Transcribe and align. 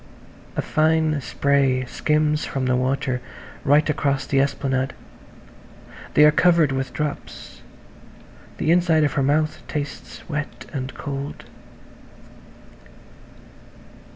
A 0.55 0.63
fine 0.63 1.21
spray 1.21 1.85
skims 1.85 2.43
from 2.43 2.65
the 2.65 2.75
water 2.75 3.21
right 3.63 3.87
across 3.87 4.25
the 4.25 4.39
esplanade. 4.39 4.93
They 6.15 6.25
are 6.25 6.31
covered 6.31 6.71
with 6.71 6.91
drops; 6.91 7.61
the 8.57 8.71
inside 8.71 9.03
of 9.03 9.13
her 9.13 9.21
mouth 9.21 9.61
tastes 9.67 10.27
wet 10.27 10.65
and 10.73 10.91
cold. 10.95 11.43